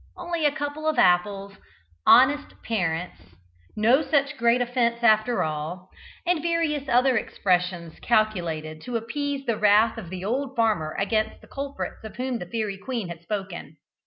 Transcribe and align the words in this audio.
"only 0.17 0.47
a 0.47 0.51
couple 0.51 0.87
of 0.87 0.97
apples," 0.97 1.59
"honest 2.07 2.59
parents," 2.63 3.21
"no 3.75 4.01
such 4.01 4.35
great 4.35 4.59
offence 4.59 5.03
after 5.03 5.43
all," 5.43 5.91
and 6.25 6.41
various 6.41 6.89
other 6.89 7.15
expressions 7.15 7.99
calculated 7.99 8.81
to 8.81 8.97
appease 8.97 9.45
the 9.45 9.57
wrath 9.57 9.99
of 9.99 10.09
the 10.09 10.25
old 10.25 10.55
farmer 10.55 10.95
against 10.97 11.39
the 11.41 11.47
culprits 11.47 12.03
of 12.03 12.15
whom 12.15 12.39
the 12.39 12.47
fairy 12.49 12.79
queen 12.79 13.09
had 13.09 13.21
spoken. 13.21 13.77